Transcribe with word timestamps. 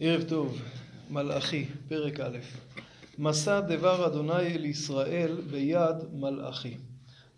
ערב 0.00 0.22
טוב, 0.22 0.62
מלאכי, 1.10 1.66
פרק 1.88 2.20
א', 2.20 2.38
מסע 3.18 3.60
דבר 3.60 4.06
אדוני 4.06 4.54
אל 4.54 4.64
ישראל 4.64 5.40
ביד 5.50 5.96
מלאכי. 6.12 6.76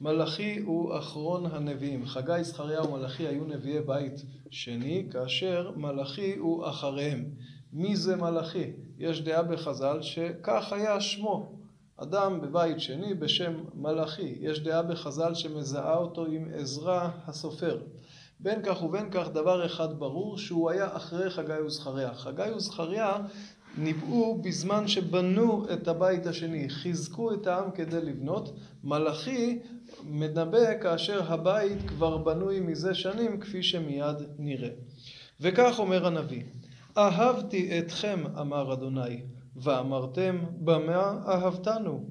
מלאכי 0.01 0.59
הוא 0.59 0.99
אחרון 0.99 1.47
הנביאים. 1.47 2.07
חגי, 2.07 2.45
זכריה 2.45 2.83
ומלאכי 2.83 3.27
היו 3.27 3.45
נביאי 3.45 3.81
בית 3.81 4.23
שני, 4.51 5.07
כאשר 5.11 5.71
מלאכי 5.77 6.37
הוא 6.37 6.69
אחריהם. 6.69 7.25
מי 7.73 7.97
זה 7.97 8.17
מלאכי? 8.17 8.71
יש 8.99 9.21
דעה 9.21 9.43
בחז"ל 9.43 10.03
שכך 10.03 10.73
היה 10.73 11.01
שמו. 11.01 11.53
אדם 11.97 12.41
בבית 12.41 12.81
שני 12.81 13.15
בשם 13.15 13.53
מלאכי. 13.75 14.35
יש 14.41 14.61
דעה 14.61 14.83
בחז"ל 14.83 15.35
שמזהה 15.35 15.97
אותו 15.97 16.27
עם 16.27 16.49
עזרא 16.55 17.09
הסופר. 17.27 17.79
בין 18.41 18.63
כך 18.63 18.83
ובין 18.83 19.11
כך 19.11 19.29
דבר 19.29 19.67
אחד 19.67 19.99
ברור 19.99 20.39
שהוא 20.39 20.71
היה 20.71 20.97
אחרי 20.97 21.31
חגי 21.31 21.61
וזכריה. 21.67 22.15
חגי 22.15 22.51
וזכריה 22.57 23.17
ניבאו 23.79 24.43
בזמן 24.43 24.89
שבנו 24.89 25.67
את 25.73 25.89
הבית 25.89 26.27
השני, 26.27 26.69
חיזקו 26.69 27.35
את 27.35 27.47
העם 27.47 27.71
כדי 27.71 28.01
לבנות. 28.01 28.57
מלאכי 28.85 29.59
מנבא 30.05 30.81
כאשר 30.81 31.33
הבית 31.33 31.79
כבר 31.89 32.17
בנוי 32.17 32.61
מזה 32.61 32.95
שנים 32.95 33.41
כפי 33.41 33.63
שמיד 33.63 34.17
נראה. 34.39 34.71
וכך 35.41 35.79
אומר 35.79 36.07
הנביא: 36.07 36.43
אהבתי 36.97 37.79
אתכם 37.79 38.25
אמר 38.41 38.73
אדוני 38.73 39.23
ואמרתם 39.57 40.39
במה 40.59 41.19
אהבתנו 41.27 42.05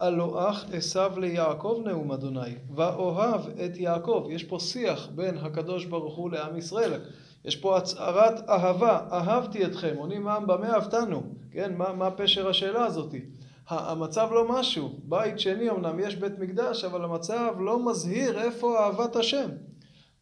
הלא 0.00 0.50
אח 0.50 0.64
עשיו 0.72 1.12
ליעקב 1.18 1.80
נאום 1.84 2.12
אדוני, 2.12 2.54
ואוהב 2.74 3.40
את 3.64 3.76
יעקב. 3.76 4.26
יש 4.30 4.44
פה 4.44 4.58
שיח 4.58 5.08
בין 5.14 5.38
הקדוש 5.38 5.84
ברוך 5.84 6.16
הוא 6.16 6.30
לעם 6.30 6.56
ישראל. 6.56 7.00
יש 7.44 7.56
פה 7.56 7.76
הצהרת 7.76 8.48
אהבה, 8.48 9.00
אהבתי 9.12 9.64
אתכם, 9.64 9.94
עונים 9.96 10.28
העם 10.28 10.46
במה 10.46 10.74
אהבתנו? 10.74 11.22
כן, 11.50 11.76
מה, 11.76 11.92
מה 11.92 12.10
פשר 12.10 12.48
השאלה 12.48 12.84
הזאתי? 12.84 13.20
המצב 13.68 14.28
לא 14.32 14.48
משהו, 14.48 14.98
בית 15.04 15.40
שני 15.40 15.70
אמנם 15.70 16.00
יש 16.00 16.16
בית 16.16 16.38
מקדש, 16.38 16.84
אבל 16.84 17.04
המצב 17.04 17.54
לא 17.60 17.90
מזהיר 17.90 18.40
איפה 18.40 18.84
אהבת 18.84 19.16
השם. 19.16 19.48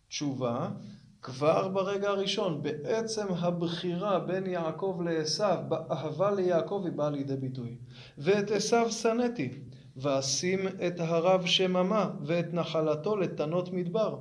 תשובה, 0.09 0.69
כבר 1.23 1.69
ברגע 1.69 2.09
הראשון, 2.09 2.63
בעצם 2.63 3.27
הבחירה 3.31 4.19
בין 4.19 4.47
יעקב 4.47 5.01
לעשו, 5.05 5.45
באהבה 5.69 6.31
ליעקב 6.31 6.83
היא 6.85 6.93
באה 6.93 7.11
לידי 7.11 7.37
ביטוי. 7.37 7.77
ואת 8.19 8.51
עשו 8.51 8.91
שנאתי, 8.91 9.49
ואשים 9.97 10.69
את 10.87 11.01
הרב 11.01 11.47
שממה, 11.47 12.11
ואת 12.23 12.55
נחלתו 12.55 13.17
לתנות 13.17 13.73
מדבר. 13.73 14.17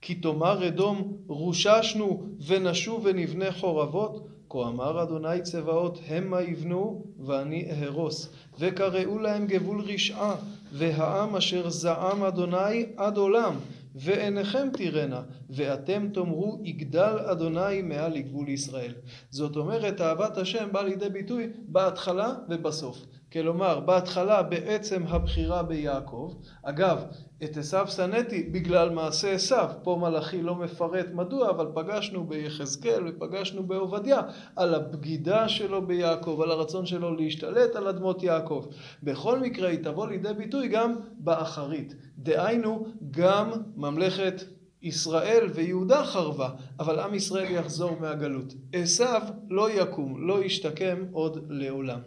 כי 0.00 0.14
תאמר 0.14 0.68
אדום, 0.68 1.16
רוששנו 1.26 2.22
ונשוב 2.46 3.00
ונבנה 3.04 3.52
חורבות, 3.52 4.28
כה 4.48 4.58
אמר 4.68 5.02
אדוני 5.02 5.42
צבאות, 5.42 5.98
המה 6.08 6.42
יבנו 6.42 7.04
ואני 7.26 7.70
אהרוס. 7.70 8.32
וקראו 8.58 9.18
להם 9.18 9.46
גבול 9.46 9.80
רשעה, 9.80 10.34
והעם 10.72 11.36
אשר 11.36 11.70
זעם 11.70 12.22
אדוני 12.22 12.86
עד 12.96 13.16
עולם. 13.16 13.54
ועיניכם 13.96 14.68
תראנה, 14.72 15.22
ואתם 15.50 16.08
תאמרו 16.14 16.60
יגדל 16.64 17.18
אדוני 17.24 17.82
מעל 17.82 18.12
לגבול 18.12 18.48
ישראל. 18.48 18.94
זאת 19.30 19.56
אומרת, 19.56 20.00
אהבת 20.00 20.36
השם 20.38 20.68
באה 20.72 20.82
לידי 20.82 21.08
ביטוי 21.08 21.48
בהתחלה 21.68 22.34
ובסוף. 22.48 23.06
כלומר, 23.42 23.80
בהתחלה 23.80 24.42
בעצם 24.42 25.02
הבחירה 25.08 25.62
ביעקב. 25.62 26.34
אגב, 26.62 27.04
את 27.44 27.56
עשו 27.56 27.86
שנאתי 27.86 28.42
בגלל 28.42 28.90
מעשה 28.90 29.32
עשו. 29.32 29.56
פה 29.82 29.98
מלאכי 30.00 30.42
לא 30.42 30.54
מפרט 30.54 31.06
מדוע, 31.12 31.50
אבל 31.50 31.66
פגשנו 31.74 32.24
ביחזקאל 32.24 33.02
ופגשנו 33.08 33.62
בעובדיה 33.62 34.20
על 34.56 34.74
הבגידה 34.74 35.48
שלו 35.48 35.86
ביעקב, 35.86 36.40
על 36.42 36.50
הרצון 36.50 36.86
שלו 36.86 37.14
להשתלט 37.14 37.76
על 37.76 37.88
אדמות 37.88 38.22
יעקב. 38.22 38.66
בכל 39.02 39.38
מקרה 39.40 39.68
היא 39.68 39.78
תבוא 39.84 40.08
לידי 40.08 40.34
ביטוי 40.34 40.68
גם 40.68 40.94
באחרית. 41.18 41.94
דהיינו, 42.18 42.86
גם 43.10 43.50
ממלכת 43.76 44.44
ישראל 44.82 45.46
ויהודה 45.54 46.04
חרבה, 46.04 46.50
אבל 46.80 46.98
עם 46.98 47.14
ישראל 47.14 47.50
יחזור 47.50 47.96
מהגלות. 48.00 48.54
עשו 48.72 49.04
לא 49.50 49.70
יקום, 49.70 50.28
לא 50.28 50.44
ישתקם 50.44 51.04
עוד 51.12 51.46
לעולם. 51.48 52.00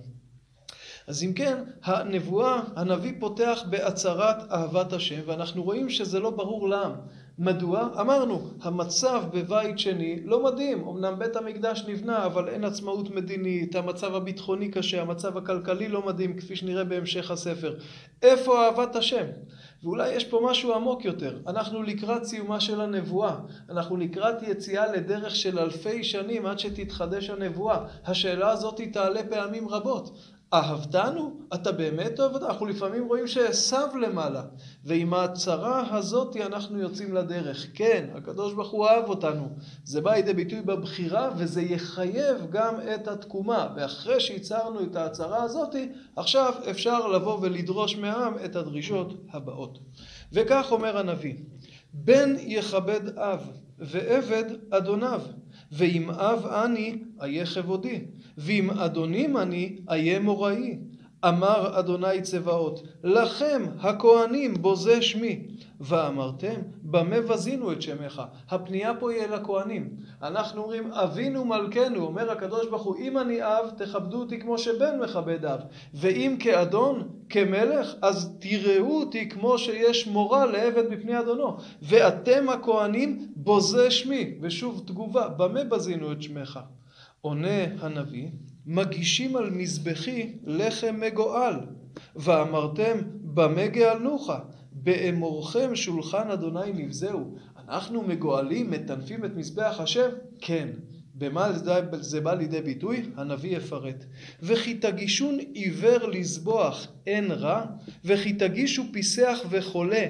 אז 1.10 1.24
אם 1.24 1.34
כן, 1.34 1.64
הנבואה, 1.84 2.62
הנביא 2.76 3.14
פותח 3.20 3.64
בהצהרת 3.70 4.52
אהבת 4.52 4.94
השם, 4.94 5.20
ואנחנו 5.26 5.64
רואים 5.64 5.90
שזה 5.90 6.20
לא 6.20 6.30
ברור 6.30 6.70
לעם. 6.70 6.92
מדוע? 7.40 7.90
אמרנו, 8.02 8.42
המצב 8.62 9.24
בבית 9.34 9.80
שני 9.80 10.20
לא 10.26 10.44
מדהים. 10.44 10.88
אמנם 10.88 11.20
בית 11.20 11.36
המקדש 11.36 11.86
נבנה, 11.88 12.26
אבל 12.26 12.50
אין 12.50 12.64
עצמאות 12.64 13.10
מדינית, 13.10 13.76
המצב 13.76 14.16
הביטחוני 14.16 14.72
קשה, 14.72 15.02
המצב 15.02 15.38
הכלכלי 15.38 15.88
לא 15.88 16.06
מדהים, 16.06 16.38
כפי 16.38 16.56
שנראה 16.56 16.84
בהמשך 16.84 17.32
הספר. 17.32 17.76
איפה 18.22 18.66
אהבת 18.66 18.96
השם? 18.96 19.26
ואולי 19.84 20.14
יש 20.14 20.26
פה 20.26 20.42
משהו 20.50 20.74
עמוק 20.74 21.06
יותר. 21.06 21.38
אנחנו 21.48 21.84
לקראת 21.84 22.24
סיומה 22.24 22.60
של 22.60 22.82
הנבואה. 22.82 23.36
אנחנו 23.70 23.98
לקראת 23.98 24.44
יציאה 24.44 24.92
לדרך 24.92 25.36
של 25.36 25.60
אלפי 25.60 26.04
שנים 26.04 26.46
עד 26.46 26.60
שתתחדש 26.60 27.30
הנבואה. 27.30 27.78
השאלה 28.06 28.50
הזאת 28.50 28.82
תעלה 28.94 29.22
פעמים 29.30 29.70
רבות. 29.70 30.12
אהבתנו? 30.54 31.40
אתה 31.54 31.72
באמת 31.72 32.20
אוהב 32.20 32.34
אותנו? 32.34 32.48
אנחנו 32.50 32.66
לפעמים 32.66 33.08
רואים 33.08 33.28
שעשו 33.28 33.98
למעלה, 34.02 34.42
ועם 34.84 35.14
ההצהרה 35.14 35.98
הזאת 35.98 36.38
אנחנו 36.38 36.80
יוצאים 36.80 37.14
לדרך. 37.14 37.68
כן, 37.74 38.10
הקדוש 38.16 38.54
ברוך 38.54 38.72
הוא 38.72 38.88
אהב 38.88 39.10
אותנו. 39.10 39.50
זה 39.84 40.02
בא 40.02 40.14
לידי 40.14 40.34
ביטוי 40.34 40.62
בבחירה, 40.62 41.30
וזה 41.38 41.62
יחייב 41.62 42.48
גם 42.50 42.76
את 42.96 43.08
התקומה. 43.08 43.68
ואחרי 43.76 44.20
שהצהרנו 44.20 44.84
את 44.84 44.96
ההצהרה 44.96 45.44
הזאת, 45.44 45.76
עכשיו 46.16 46.54
אפשר 46.70 47.08
לבוא 47.08 47.40
ולדרוש 47.42 47.96
מהעם 47.96 48.34
את 48.46 48.56
הדרישות 48.56 49.14
הבאות. 49.32 49.80
וכך 50.34 50.68
אומר 50.72 50.98
הנביא: 50.98 51.36
בן 51.94 52.36
יכבד 52.40 53.18
אב, 53.18 53.52
ועבד 53.80 54.46
אדוניו. 54.70 55.22
ואם 55.72 56.10
אב 56.10 56.46
אני, 56.46 56.96
איה 57.24 57.46
כבודי, 57.46 58.00
ואם 58.38 58.70
אדונים 58.70 59.38
אני, 59.38 59.78
איה 59.90 60.20
מוראי. 60.20 60.78
אמר 61.28 61.80
אדוני 61.80 62.22
צבאות, 62.22 62.84
לכם 63.04 63.64
הכהנים 63.80 64.54
בוזה 64.54 65.02
שמי. 65.02 65.48
ואמרתם, 65.82 66.62
במה 66.84 67.22
בזינו 67.22 67.72
את 67.72 67.82
שמך? 67.82 68.22
הפנייה 68.50 68.94
פה 69.00 69.12
היא 69.12 69.22
אל 69.22 69.34
הכהנים. 69.34 69.90
אנחנו 70.24 70.62
אומרים, 70.62 70.92
אבינו 70.92 71.46
מלכנו, 71.46 72.06
אומר 72.06 72.32
הקדוש 72.32 72.68
ברוך 72.68 72.84
הוא, 72.84 72.98
אם 72.98 73.18
אני 73.18 73.44
אב, 73.44 73.70
תכבדו 73.78 74.20
אותי 74.20 74.40
כמו 74.40 74.58
שבן 74.58 75.00
מכבד 75.00 75.46
אב. 75.46 75.60
ואם 75.94 76.36
כאדון, 76.40 77.10
כמלך, 77.30 77.94
אז 78.02 78.38
תראו 78.40 79.00
אותי 79.00 79.30
כמו 79.30 79.58
שיש 79.58 80.08
מורה 80.08 80.46
לעבד 80.46 80.90
מפני 80.90 81.20
אדונו. 81.20 81.58
ואתם 81.82 82.50
הכהנים 82.50 83.28
בוזה 83.36 83.92
שמי. 83.92 84.34
ושוב 84.42 84.84
תגובה, 84.86 85.28
במה 85.28 85.64
בזינו 85.64 86.12
את 86.12 86.22
שמך? 86.22 86.60
עונה 87.22 87.64
הנביא, 87.82 88.28
מגישים 88.66 89.36
על 89.36 89.50
מזבחי 89.50 90.34
לחם 90.44 90.96
מגואל, 91.00 91.56
ואמרתם 92.16 92.98
במה 93.22 93.68
גאלנוך? 93.68 94.32
באמורכם 94.72 95.76
שולחן 95.76 96.32
אדוני 96.32 96.74
נבזהו. 96.74 97.36
אנחנו 97.58 98.04
מגואלים, 98.04 98.72
מטנפים 98.72 99.26
את 99.26 99.36
מזבח 99.36 99.76
השם? 99.80 100.10
כן. 100.40 100.68
במה 101.16 101.52
זה 102.00 102.22
בא 102.22 102.34
לידי 102.34 102.62
ביטוי? 102.62 103.10
הנביא 103.16 103.58
יפרט. 103.58 104.06
וכי 104.42 104.74
תגישון 104.74 105.38
עיוור 105.54 106.08
לזבוח 106.08 106.88
אין 107.08 107.32
רע, 107.32 107.66
וכי 108.06 108.34
תגישו 108.34 108.84
פיסח 108.92 109.40
וחולה 109.50 110.06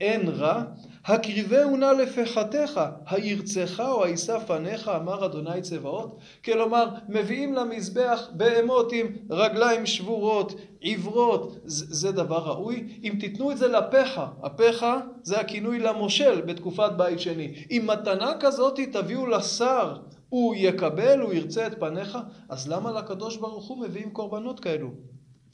אין 0.00 0.28
רע, 0.28 0.62
הקריבהו 1.04 1.76
נא 1.76 1.84
לפחתך, 1.84 2.80
הירצך 3.06 3.82
או 3.88 4.04
הישא 4.04 4.38
פניך, 4.38 4.88
אמר 4.88 5.26
אדוני 5.26 5.62
צבאות. 5.62 6.18
כלומר, 6.44 6.88
מביאים 7.08 7.54
למזבח 7.54 8.28
בהמות 8.32 8.92
עם 8.92 9.06
רגליים 9.30 9.86
שבורות, 9.86 10.54
עיוורות, 10.80 11.58
זה 11.64 12.12
דבר 12.12 12.38
ראוי. 12.38 13.00
אם 13.02 13.12
תיתנו 13.20 13.50
את 13.50 13.58
זה 13.58 13.68
לפחה, 13.68 14.28
הפחה 14.42 15.00
זה 15.22 15.40
הכינוי 15.40 15.78
למושל 15.78 16.40
בתקופת 16.40 16.92
בית 16.96 17.20
שני. 17.20 17.54
אם 17.70 17.82
מתנה 17.86 18.32
כזאת 18.40 18.80
תביאו 18.92 19.26
לשר, 19.26 19.96
הוא 20.28 20.54
יקבל, 20.58 21.20
הוא 21.20 21.32
ירצה 21.32 21.66
את 21.66 21.80
פניך, 21.80 22.18
אז 22.48 22.68
למה 22.68 22.92
לקדוש 22.92 23.36
ברוך 23.36 23.68
הוא 23.68 23.78
מביאים 23.78 24.10
קורבנות 24.10 24.60
כאלו? 24.60 24.90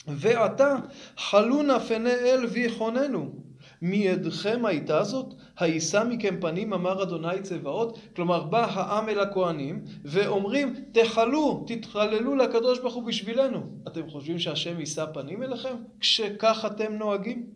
ועתה 0.07 0.77
חלונה 1.17 1.81
פני 1.81 2.13
אל 2.13 2.47
ויחוננו. 2.47 3.50
מידכם 3.83 4.67
הייתה 4.67 5.05
זאת? 5.05 5.35
הישא 5.59 6.05
מכם 6.09 6.37
פנים 6.41 6.73
אמר 6.73 7.03
אדוני 7.03 7.43
צבאות? 7.43 7.99
כלומר 8.17 8.43
בא 8.43 8.67
העם 8.71 9.09
אל 9.09 9.21
הכהנים 9.21 9.85
ואומרים 10.05 10.75
תחלו, 10.93 11.65
תתחללו 11.67 12.37
לקדוש 12.37 12.79
ברוך 12.79 12.95
הוא 12.95 13.03
בשבילנו. 13.03 13.61
אתם 13.89 14.11
חושבים 14.11 14.39
שהשם 14.39 14.81
יישא 14.81 15.05
פנים 15.15 15.43
אליכם? 15.43 15.75
כשכך 16.01 16.65
אתם 16.67 16.93
נוהגים? 16.93 17.47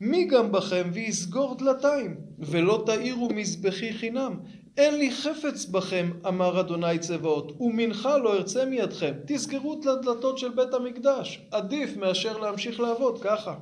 מי 0.00 0.24
גם 0.24 0.52
בכם 0.52 0.90
ויסגור 0.92 1.54
דלתיים 1.54 2.16
ולא 2.38 2.82
תאירו 2.86 3.28
מזבחי 3.34 3.92
חינם 3.92 4.38
אין 4.76 4.94
לי 4.94 5.10
חפץ 5.10 5.64
בכם, 5.64 6.10
אמר 6.28 6.60
אדוני 6.60 6.98
צבאות, 6.98 7.60
ומנחה 7.60 8.18
לא 8.18 8.34
ארצה 8.34 8.64
מידכם. 8.64 9.12
תסגרו 9.26 9.80
את 9.80 9.86
הדלתות 9.86 10.38
של 10.38 10.48
בית 10.48 10.74
המקדש, 10.74 11.46
עדיף 11.50 11.96
מאשר 11.96 12.38
להמשיך 12.38 12.80
לעבוד 12.80 13.22
ככה. 13.22 13.54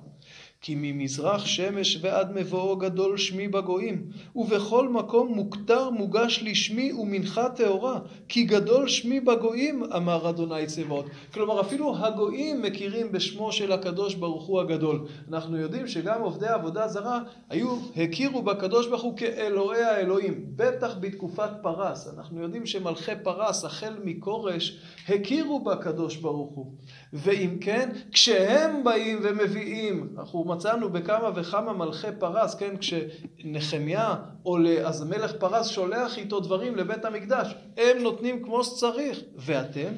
כי 0.62 0.74
ממזרח 0.76 1.46
שמש 1.46 1.98
ועד 2.00 2.32
מבואו 2.34 2.76
גדול 2.76 3.16
שמי 3.16 3.48
בגויים, 3.48 4.06
ובכל 4.36 4.88
מקום 4.88 5.34
מוכתר 5.34 5.90
מוגש 5.90 6.40
לשמי 6.42 6.92
ומנחה 6.92 7.48
טהורה, 7.48 7.98
כי 8.28 8.42
גדול 8.42 8.88
שמי 8.88 9.20
בגויים, 9.20 9.84
אמר 9.96 10.30
אדוני 10.30 10.66
צבאות. 10.66 11.06
כלומר, 11.34 11.60
אפילו 11.60 11.96
הגויים 11.96 12.62
מכירים 12.62 13.12
בשמו 13.12 13.52
של 13.52 13.72
הקדוש 13.72 14.14
ברוך 14.14 14.46
הוא 14.46 14.60
הגדול. 14.60 15.06
אנחנו 15.28 15.56
יודעים 15.56 15.86
שגם 15.86 16.20
עובדי 16.20 16.46
עבודה 16.46 16.88
זרה 16.88 17.20
היו, 17.50 17.76
הכירו 17.96 18.42
בקדוש 18.42 18.86
ברוך 18.86 19.02
הוא 19.02 19.16
כאלוהי 19.16 19.82
האלוהים, 19.82 20.44
בטח 20.56 20.96
בתקופת 21.00 21.50
פרס. 21.62 22.14
אנחנו 22.16 22.42
יודעים 22.42 22.66
שמלכי 22.66 23.12
פרס, 23.22 23.64
החל 23.64 23.94
מכורש, 24.04 24.78
הכירו 25.08 25.60
בקדוש 25.60 26.16
ברוך 26.16 26.50
הוא. 26.54 26.72
ואם 27.12 27.58
כן, 27.60 27.90
כשהם 28.12 28.84
באים 28.84 29.18
ומביאים, 29.22 30.08
אנחנו 30.18 30.51
מצאנו 30.52 30.88
בכמה 30.88 31.30
וכמה 31.34 31.72
מלכי 31.72 32.06
פרס, 32.18 32.54
כן, 32.54 32.74
כשנחמיה 32.76 34.14
עולה, 34.42 34.88
אז 34.88 35.02
המלך 35.02 35.32
פרס 35.38 35.68
שולח 35.68 36.18
איתו 36.18 36.40
דברים 36.40 36.76
לבית 36.76 37.04
המקדש. 37.04 37.54
הם 37.76 37.98
נותנים 38.02 38.42
כמו 38.44 38.64
שצריך, 38.64 39.20
ואתם 39.36 39.92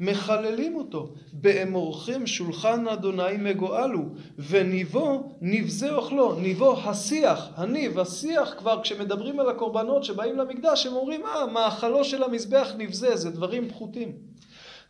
מחללים 0.00 0.76
אותו. 0.76 1.14
באמורכם 1.32 2.26
שולחן 2.26 2.88
אדוני 2.88 3.36
מגואלו, 3.38 4.04
וניבו 4.38 5.32
נבזה 5.40 5.94
אוכלו. 5.94 6.34
ניבו, 6.34 6.76
השיח, 6.84 7.48
הניב, 7.54 7.98
השיח 7.98 8.54
כבר, 8.58 8.82
כשמדברים 8.82 9.40
על 9.40 9.48
הקורבנות 9.48 10.04
שבאים 10.04 10.38
למקדש, 10.38 10.86
הם 10.86 10.92
אומרים, 10.92 11.26
אה, 11.26 11.46
מאכלו 11.46 12.04
של 12.04 12.22
המזבח 12.22 12.72
נבזה, 12.78 13.16
זה 13.16 13.30
דברים 13.30 13.68
פחותים. 13.68 14.31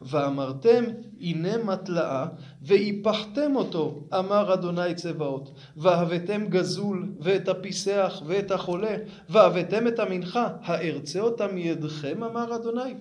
ואמרתם 0.04 0.84
הנה 1.20 1.58
מטלאה 1.58 2.26
והיפחתם 2.62 3.56
אותו 3.56 4.00
אמר 4.18 4.54
אדוני 4.54 4.94
צבאות. 4.94 5.54
והבאתם 5.76 6.46
גזול 6.48 7.08
ואת 7.20 7.48
הפיסח 7.48 8.22
ואת 8.26 8.50
החולה 8.50 8.96
והבאתם 9.28 9.88
את 9.88 9.98
המנחה 9.98 10.48
הארצה 10.62 11.20
אותה 11.20 11.46
מידכם 11.46 12.24
אמר 12.24 12.56
אדוני 12.56 12.94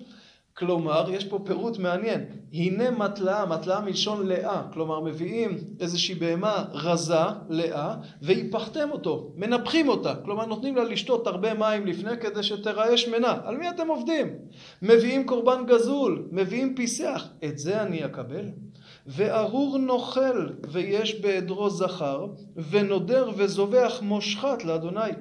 כלומר, 0.54 1.06
יש 1.12 1.26
פה 1.26 1.40
פירוט 1.46 1.78
מעניין. 1.78 2.26
הנה 2.54 2.92
מטלאה, 2.92 3.46
מטלאה 3.46 3.82
מלשון 3.82 4.28
לאה. 4.28 4.62
כלומר, 4.74 5.00
מביאים 5.00 5.58
איזושהי 5.80 6.16
בהמה 6.16 6.66
רזה, 6.74 7.24
לאה, 7.50 7.96
והיפחתם 8.22 8.92
אותו, 8.92 9.32
מנפחים 9.36 9.90
אותה. 9.90 10.16
כלומר, 10.16 10.46
נותנים 10.46 10.76
לה 10.76 10.84
לשתות 10.84 11.28
הרבה 11.28 11.54
מים 11.54 11.88
לפני 11.88 12.18
כדי 12.22 12.44
שתראה 12.44 12.98
שמנה. 12.98 13.38
על 13.44 13.58
מי 13.58 13.70
אתם 13.70 13.88
עובדים? 13.88 14.28
מביאים 14.82 15.26
קורבן 15.26 15.66
גזול, 15.68 16.28
מביאים 16.32 16.76
פיסח. 16.76 17.28
את 17.46 17.60
זה 17.60 17.82
אני 17.82 18.06
אקבל? 18.06 18.46
וארור 19.08 19.78
נוכל, 19.78 20.50
ויש 20.72 21.22
בעדרו 21.22 21.70
זכר, 21.70 22.26
ונודר 22.70 23.30
וזובח 23.38 24.00
מושחת 24.02 24.64
לאדוני. 24.66 25.12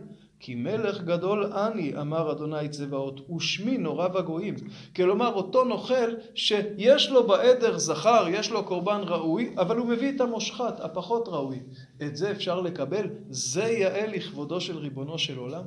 כי 0.41 0.55
מלך 0.55 1.01
גדול 1.03 1.45
אני, 1.45 1.97
אמר 2.01 2.33
אדוני 2.33 2.69
צבאות, 2.69 3.31
ושמי 3.31 3.79
נורא 3.79 4.09
בגויים. 4.09 4.55
כלומר, 4.97 5.35
אותו 5.35 5.65
נוכל 5.65 6.15
שיש 6.35 7.11
לו 7.11 7.27
בעדר 7.27 7.79
זכר, 7.79 8.27
יש 8.31 8.51
לו 8.51 8.65
קורבן 8.65 9.01
ראוי, 9.05 9.55
אבל 9.59 9.77
הוא 9.77 9.87
מביא 9.87 10.13
את 10.17 10.21
המושחת, 10.21 10.81
הפחות 10.81 11.29
ראוי. 11.29 11.61
את 12.03 12.17
זה 12.17 12.31
אפשר 12.31 12.61
לקבל? 12.61 13.07
זה 13.31 13.63
יאה 13.63 14.07
לכבודו 14.07 14.61
של 14.61 14.79
ריבונו 14.79 15.19
של 15.19 15.39
עולם? 15.39 15.65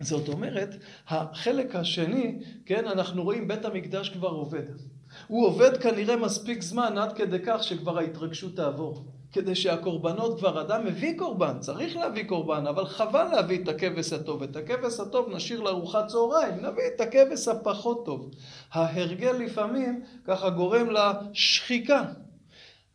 זאת 0.00 0.28
אומרת, 0.28 0.76
החלק 1.08 1.76
השני, 1.76 2.38
כן, 2.66 2.86
אנחנו 2.86 3.22
רואים 3.22 3.48
בית 3.48 3.64
המקדש 3.64 4.08
כבר 4.08 4.28
עובד. 4.28 4.64
הוא 5.26 5.46
עובד 5.46 5.76
כנראה 5.76 6.16
מספיק 6.16 6.62
זמן 6.62 6.98
עד 6.98 7.12
כדי 7.12 7.38
כך 7.46 7.62
שכבר 7.64 7.98
ההתרגשות 7.98 8.56
תעבור. 8.56 9.04
כדי 9.36 9.54
שהקורבנות 9.54 10.38
כבר, 10.38 10.60
אדם 10.60 10.86
מביא 10.86 11.18
קורבן, 11.18 11.58
צריך 11.60 11.96
להביא 11.96 12.24
קורבן, 12.24 12.66
אבל 12.66 12.86
חבל 12.86 13.24
להביא 13.32 13.62
את 13.62 13.68
הכבש 13.68 14.12
הטוב. 14.12 14.42
את 14.42 14.56
הכבש 14.56 15.00
הטוב 15.00 15.28
נשאיר 15.34 15.60
לארוחת 15.60 16.06
צהריים, 16.06 16.54
נביא 16.56 16.82
את 16.94 17.00
הכבש 17.00 17.48
הפחות 17.48 18.04
טוב. 18.04 18.30
ההרגל 18.72 19.32
לפעמים 19.32 20.02
ככה 20.24 20.50
גורם 20.50 20.86
לשחיקה. 20.90 22.02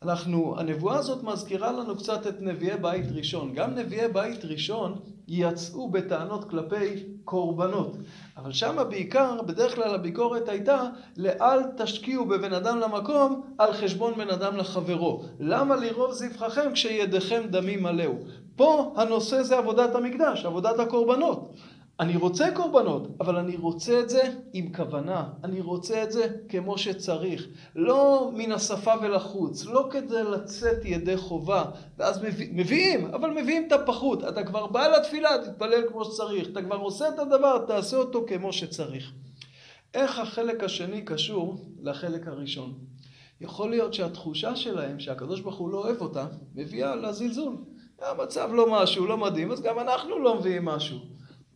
אנחנו, 0.06 0.56
הנבואה 0.60 0.98
הזאת 0.98 1.24
מזכירה 1.24 1.72
לנו 1.72 1.96
קצת 1.96 2.28
את 2.28 2.36
נביאי 2.40 2.78
בית 2.78 3.06
ראשון. 3.12 3.54
גם 3.54 3.76
נביאי 3.76 4.08
בית 4.08 4.46
ראשון 4.46 5.00
יצאו 5.28 5.90
בטענות 5.90 6.50
כלפי 6.50 7.04
קורבנות. 7.26 7.98
אבל 8.38 8.52
שם 8.52 8.84
בעיקר, 8.90 9.42
בדרך 9.42 9.76
כלל 9.76 9.96
הביקורת 9.96 10.50
הייתה, 10.50 10.84
לאל 11.18 11.64
תשקיעו 11.78 12.26
בבן 12.26 12.54
אדם 12.54 12.80
למקום 12.80 13.42
על 13.58 13.74
חשבון 13.74 14.14
בן 14.18 14.30
אדם 14.30 14.58
לחברו. 14.58 15.24
למה 15.40 15.76
לרוב 15.76 16.12
זבחכם 16.12 16.74
כשידיכם 16.74 17.42
דמים 17.50 17.84
מלאו? 17.84 18.14
פה 18.56 18.94
הנושא 18.98 19.44
זה 19.44 19.58
עבודת 19.58 19.96
המקדש, 19.96 20.46
עבודת 20.46 20.80
הקורבנות. 20.80 21.54
אני 22.00 22.18
רוצה 22.18 22.52
קורבנות, 22.56 23.08
אבל 23.20 23.36
אני 23.36 23.56
רוצה 23.56 24.00
את 24.00 24.10
זה 24.10 24.22
עם 24.54 24.74
כוונה. 24.74 25.30
אני 25.44 25.62
רוצה 25.62 26.04
את 26.04 26.12
זה 26.12 26.28
כמו 26.50 26.78
שצריך. 26.78 27.48
לא 27.76 28.32
מן 28.34 28.52
השפה 28.52 28.94
ולחוץ, 29.02 29.66
לא 29.66 29.88
כדי 29.92 30.24
לצאת 30.24 30.86
ידי 30.86 31.18
חובה. 31.18 31.66
ואז 31.98 32.24
מביא, 32.24 32.50
מביאים, 32.52 33.06
אבל 33.06 33.30
מביאים 33.30 33.68
את 33.68 33.72
הפחות. 33.72 34.24
אתה 34.24 34.44
כבר 34.44 34.68
בא 34.68 34.88
לתפילה, 34.88 35.30
תתפלל 35.46 35.84
כמו 35.88 36.06
שצריך. 36.06 36.48
אתה 36.48 36.62
כבר 36.62 36.76
עושה 36.76 37.10
את 37.10 37.20
הדבר, 37.20 37.66
תעשה 37.68 37.98
אותו 37.98 38.26
כמו 38.28 38.54
שצריך. 38.54 39.12
איך 39.94 40.20
החלק 40.20 40.64
השני 40.64 41.02
קשור 41.02 41.66
לחלק 41.82 42.28
הראשון? 42.28 42.74
יכול 43.42 43.70
להיות 43.70 43.94
שהתחושה 43.94 44.56
שלהם 44.56 45.00
שהקדוש 45.00 45.40
ברוך 45.40 45.58
הוא 45.58 45.70
לא 45.70 45.78
אוהב 45.78 46.02
אותה, 46.02 46.26
מביאה 46.56 46.96
לזלזול. 46.96 47.56
המצב 48.02 48.50
לא 48.54 48.72
משהו, 48.72 49.08
לא 49.08 49.18
מדהים, 49.18 49.52
אז 49.52 49.62
גם 49.62 49.80
אנחנו 49.80 50.20
לא 50.20 50.36
מביאים 50.36 50.66
משהו. 50.66 50.98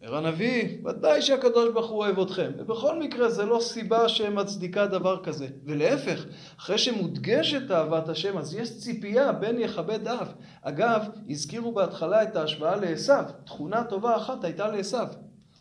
אומר 0.03 0.17
הנביא, 0.17 0.77
ודאי 0.85 1.21
שהקדוש 1.21 1.73
ברוך 1.73 1.89
הוא 1.89 1.97
אוהב 1.97 2.19
אתכם. 2.19 2.51
ובכל 2.57 2.99
מקרה 2.99 3.29
זה 3.29 3.45
לא 3.45 3.59
סיבה 3.61 4.09
שמצדיקה 4.09 4.85
דבר 4.85 5.23
כזה. 5.23 5.47
ולהפך, 5.65 6.25
אחרי 6.59 6.77
שמודגשת 6.77 7.71
אהבת 7.71 8.09
השם, 8.09 8.37
אז 8.37 8.55
יש 8.55 8.77
ציפייה 8.77 9.31
בין 9.31 9.59
יכבד 9.59 10.07
אב. 10.07 10.33
אגב, 10.61 11.05
הזכירו 11.29 11.71
בהתחלה 11.71 12.23
את 12.23 12.35
ההשוואה 12.35 12.75
לעשו. 12.75 13.13
תכונה 13.45 13.83
טובה 13.83 14.15
אחת 14.17 14.43
הייתה 14.43 14.67
לעשו. 14.67 14.97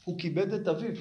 הוא 0.04 0.18
כיבד 0.18 0.52
את 0.52 0.68
אביו. 0.68 0.94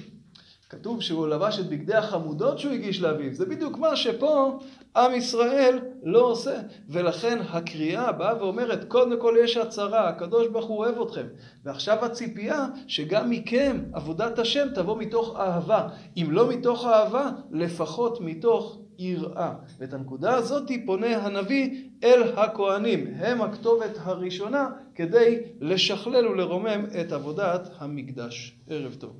כתוב 0.74 1.02
שהוא 1.02 1.28
לבש 1.28 1.58
את 1.58 1.68
בגדי 1.68 1.94
החמודות 1.94 2.58
שהוא 2.58 2.72
הגיש 2.72 3.00
לאביו. 3.00 3.34
זה 3.34 3.46
בדיוק 3.46 3.78
מה 3.78 3.96
שפה 3.96 4.58
עם 4.96 5.14
ישראל 5.14 5.78
לא 6.02 6.20
עושה. 6.20 6.60
ולכן 6.88 7.38
הקריאה 7.50 8.12
באה 8.12 8.42
ואומרת, 8.42 8.84
קודם 8.84 9.20
כל 9.20 9.34
יש 9.40 9.56
הצהרה, 9.56 10.08
הקדוש 10.08 10.48
ברוך 10.48 10.66
הוא 10.66 10.78
אוהב 10.78 11.00
אתכם. 11.00 11.26
ועכשיו 11.64 12.04
הציפייה 12.04 12.66
שגם 12.86 13.30
מכם 13.30 13.78
עבודת 13.92 14.38
השם 14.38 14.66
תבוא 14.74 14.96
מתוך 14.98 15.36
אהבה. 15.36 15.88
אם 16.16 16.26
לא 16.30 16.48
מתוך 16.48 16.86
אהבה, 16.86 17.30
לפחות 17.50 18.20
מתוך 18.20 18.78
יראה. 18.98 19.52
ואת 19.78 19.92
הנקודה 19.92 20.34
הזאת 20.34 20.70
פונה 20.86 21.26
הנביא 21.26 21.84
אל 22.04 22.22
הכהנים. 22.36 23.14
הם 23.16 23.42
הכתובת 23.42 23.98
הראשונה 23.98 24.68
כדי 24.94 25.40
לשכלל 25.60 26.26
ולרומם 26.26 26.86
את 27.00 27.12
עבודת 27.12 27.68
המקדש. 27.78 28.56
ערב 28.68 28.94
טוב. 28.94 29.16